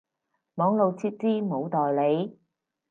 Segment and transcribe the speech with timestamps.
[0.55, 2.39] 網路設置冇代理